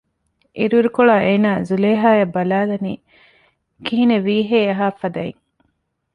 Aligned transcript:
އިރުއިރުކޮޅާ 0.57 1.15
އޭނާ 1.25 1.49
ޒުލޭހާއަށް 1.67 2.33
ބަލާލަނީ 2.35 2.93
ކިހިނެއްވީހޭ 3.85 4.57
އަހާ 4.69 4.87
ފަދައިން 4.99 5.39